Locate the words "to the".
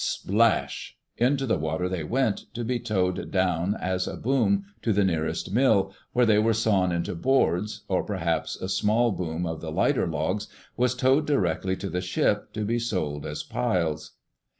4.81-5.03, 11.75-12.01